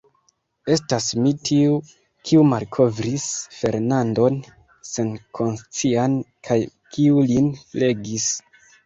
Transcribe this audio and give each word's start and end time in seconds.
Estas 0.75 1.07
mi 1.25 1.33
tiu, 1.49 1.73
kiu 2.29 2.45
malkovris 2.53 3.25
Fernandon 3.57 4.39
senkonscian, 4.93 6.17
kaj 6.49 6.59
kiu 6.97 7.27
lin 7.33 7.53
flegis. 7.61 8.27